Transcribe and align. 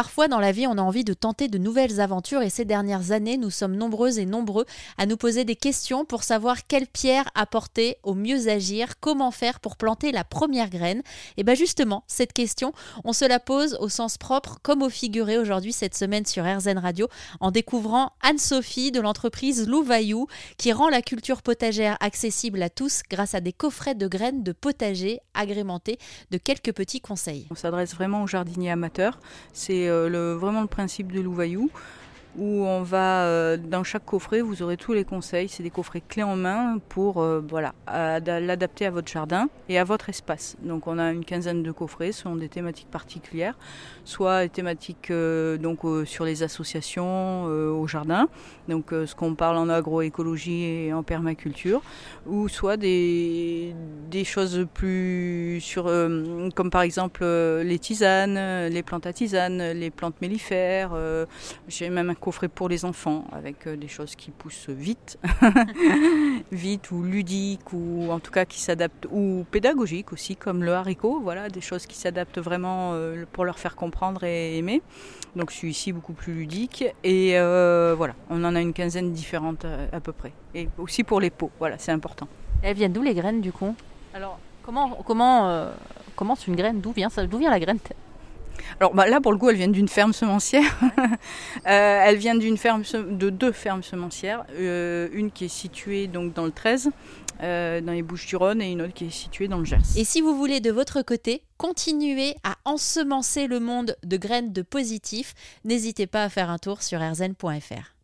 Parfois 0.00 0.28
dans 0.28 0.40
la 0.40 0.50
vie, 0.50 0.66
on 0.66 0.78
a 0.78 0.80
envie 0.80 1.04
de 1.04 1.12
tenter 1.12 1.48
de 1.48 1.58
nouvelles 1.58 2.00
aventures 2.00 2.40
et 2.40 2.48
ces 2.48 2.64
dernières 2.64 3.10
années, 3.10 3.36
nous 3.36 3.50
sommes 3.50 3.76
nombreuses 3.76 4.18
et 4.18 4.24
nombreux 4.24 4.64
à 4.96 5.04
nous 5.04 5.18
poser 5.18 5.44
des 5.44 5.56
questions 5.56 6.06
pour 6.06 6.22
savoir 6.22 6.66
quelle 6.66 6.86
pierre 6.86 7.28
apporter 7.34 7.98
au 8.02 8.14
mieux 8.14 8.48
agir, 8.48 8.98
comment 8.98 9.30
faire 9.30 9.60
pour 9.60 9.76
planter 9.76 10.10
la 10.10 10.24
première 10.24 10.70
graine. 10.70 11.02
Et 11.36 11.42
bien 11.42 11.52
justement, 11.52 12.02
cette 12.06 12.32
question, 12.32 12.72
on 13.04 13.12
se 13.12 13.26
la 13.26 13.40
pose 13.40 13.76
au 13.78 13.90
sens 13.90 14.16
propre 14.16 14.58
comme 14.62 14.80
au 14.80 14.88
figuré 14.88 15.36
aujourd'hui 15.36 15.74
cette 15.74 15.94
semaine 15.94 16.24
sur 16.24 16.46
RZN 16.46 16.78
Radio 16.78 17.06
en 17.40 17.50
découvrant 17.50 18.12
Anne-Sophie 18.22 18.92
de 18.92 19.00
l'entreprise 19.00 19.68
Louvaillou 19.68 20.28
qui 20.56 20.72
rend 20.72 20.88
la 20.88 21.02
culture 21.02 21.42
potagère 21.42 21.98
accessible 22.00 22.62
à 22.62 22.70
tous 22.70 23.02
grâce 23.10 23.34
à 23.34 23.42
des 23.42 23.52
coffrets 23.52 23.94
de 23.94 24.08
graines 24.08 24.44
de 24.44 24.52
potager 24.52 25.20
agrémentés 25.34 25.98
de 26.30 26.38
quelques 26.38 26.72
petits 26.72 27.02
conseils. 27.02 27.46
On 27.50 27.54
s'adresse 27.54 27.94
vraiment 27.94 28.22
aux 28.22 28.26
jardiniers 28.26 28.70
amateurs. 28.70 29.18
C'est 29.52 29.89
euh, 29.90 30.36
vraiment 30.36 30.60
le 30.62 30.66
principe 30.66 31.12
de 31.12 31.20
Louvaillou 31.20 31.70
où 32.38 32.64
on 32.64 32.82
va 32.82 33.24
euh, 33.24 33.56
dans 33.56 33.82
chaque 33.82 34.04
coffret, 34.04 34.40
vous 34.40 34.62
aurez 34.62 34.76
tous 34.76 34.92
les 34.92 35.04
conseils. 35.04 35.48
C'est 35.48 35.64
des 35.64 35.70
coffrets 35.70 36.00
clés 36.00 36.22
en 36.22 36.36
main 36.36 36.78
pour 36.88 37.20
euh, 37.20 37.42
voilà 37.46 37.74
l'adapter 37.88 38.86
à 38.86 38.90
votre 38.92 39.10
jardin 39.10 39.48
et 39.68 39.78
à 39.78 39.84
votre 39.84 40.08
espace. 40.08 40.56
Donc 40.62 40.86
on 40.86 40.96
a 40.98 41.10
une 41.10 41.24
quinzaine 41.24 41.64
de 41.64 41.72
coffrets 41.72 42.12
selon 42.12 42.36
des 42.36 42.48
thématiques 42.48 42.90
particulières, 42.90 43.58
soit 44.04 44.42
des 44.42 44.48
thématiques 44.48 45.12
donc 45.60 45.80
sur 46.04 46.24
les 46.24 46.44
associations 46.44 47.44
au 47.44 47.86
jardin, 47.88 48.28
donc 48.68 48.90
ce 48.90 49.12
qu'on 49.16 49.34
parle 49.34 49.56
en 49.56 49.68
agroécologie 49.68 50.62
et 50.62 50.92
en 50.92 51.02
permaculture, 51.02 51.82
ou 52.26 52.48
soit 52.48 52.76
des, 52.76 53.74
des 54.10 54.24
choses 54.24 54.66
plus 54.74 55.60
sur 55.60 55.84
comme 56.54 56.70
par 56.70 56.82
exemple 56.82 57.24
les 57.24 57.78
tisanes, 57.78 58.68
les 58.68 58.82
plantes 58.82 59.06
à 59.06 59.12
tisanes, 59.12 59.72
les 59.72 59.90
plantes 59.90 60.20
mellifères. 60.20 60.92
J'ai 61.68 61.90
même 61.90 62.10
un 62.10 62.14
coffret 62.14 62.48
pour 62.48 62.68
les 62.68 62.84
enfants 62.84 63.24
avec 63.32 63.66
euh, 63.66 63.76
des 63.76 63.88
choses 63.88 64.14
qui 64.14 64.30
poussent 64.30 64.68
vite, 64.68 65.18
vite 66.52 66.90
ou 66.90 67.02
ludiques 67.02 67.72
ou 67.72 68.10
en 68.10 68.20
tout 68.20 68.30
cas 68.30 68.44
qui 68.44 68.60
s'adaptent 68.60 69.06
ou 69.10 69.44
pédagogiques 69.50 70.12
aussi 70.12 70.36
comme 70.36 70.62
le 70.62 70.72
haricot, 70.72 71.20
voilà 71.20 71.48
des 71.48 71.60
choses 71.60 71.86
qui 71.86 71.96
s'adaptent 71.96 72.38
vraiment 72.38 72.92
euh, 72.94 73.24
pour 73.32 73.44
leur 73.44 73.58
faire 73.58 73.76
comprendre 73.76 74.24
et 74.24 74.58
aimer. 74.58 74.82
Donc 75.36 75.52
celui-ci 75.52 75.92
beaucoup 75.92 76.12
plus 76.12 76.34
ludique 76.34 76.84
et 77.04 77.38
euh, 77.38 77.94
voilà, 77.96 78.14
on 78.30 78.42
en 78.44 78.54
a 78.54 78.60
une 78.60 78.72
quinzaine 78.72 79.12
différentes 79.12 79.64
à, 79.92 80.00
peu 80.00 80.12
près 80.12 80.32
et 80.54 80.68
aussi 80.78 81.04
pour 81.04 81.20
les 81.20 81.30
pots, 81.30 81.50
voilà 81.58 81.78
c'est 81.78 81.92
important. 81.92 82.28
elles 82.62 82.76
viennent 82.76 82.92
d'où 82.92 83.02
les 83.02 83.14
graines 83.14 83.40
du 83.40 83.52
coup? 83.52 83.74
Alors 84.14 84.38
comment 84.62 85.02
comment 85.06 85.70
commence 86.16 86.46
une 86.46 86.56
graine? 86.56 86.80
D'où 86.80 86.92
vient 86.92 87.10
ça? 87.10 87.26
D'où 87.26 87.38
vient 87.38 87.50
la 87.50 87.60
graine? 87.60 87.78
Alors 88.78 88.94
bah, 88.94 89.06
là, 89.06 89.20
pour 89.20 89.32
le 89.32 89.38
coup, 89.38 89.48
elle 89.50 89.56
vient 89.56 89.68
d'une 89.68 89.88
ferme 89.88 90.12
semencière. 90.12 90.78
euh, 91.66 92.02
elle 92.04 92.16
vient 92.16 92.34
d'une 92.34 92.56
ferme 92.56 92.82
de 92.92 93.30
deux 93.30 93.52
fermes 93.52 93.82
semencières, 93.82 94.44
euh, 94.58 95.08
une 95.12 95.30
qui 95.30 95.46
est 95.46 95.48
située 95.48 96.06
donc 96.06 96.32
dans 96.34 96.44
le 96.44 96.52
13, 96.52 96.90
euh, 97.42 97.80
dans 97.80 97.92
les 97.92 98.02
Bouches-du-Rhône, 98.02 98.62
et 98.62 98.70
une 98.70 98.82
autre 98.82 98.94
qui 98.94 99.06
est 99.06 99.10
située 99.10 99.48
dans 99.48 99.58
le 99.58 99.64
Gers. 99.64 99.78
Et 99.96 100.04
si 100.04 100.20
vous 100.20 100.36
voulez 100.36 100.60
de 100.60 100.70
votre 100.70 101.02
côté 101.02 101.42
continuer 101.56 102.36
à 102.44 102.56
ensemencer 102.64 103.46
le 103.46 103.60
monde 103.60 103.96
de 104.02 104.16
graines 104.16 104.52
de 104.52 104.62
positif, 104.62 105.34
n'hésitez 105.64 106.06
pas 106.06 106.24
à 106.24 106.28
faire 106.28 106.50
un 106.50 106.58
tour 106.58 106.82
sur 106.82 107.00
rzn.fr. 107.00 107.94